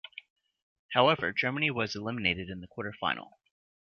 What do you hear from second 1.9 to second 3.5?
eliminated in the quarter-final.